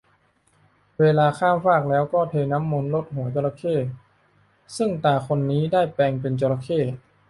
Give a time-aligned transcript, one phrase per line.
[1.01, 3.75] เวลาข้ามฟากแล้วก็เทน้ำมนต์รดหัวจระเข้
[4.77, 6.79] ซึ่งตาคนนี้ได้แปลงเป็นจระเข้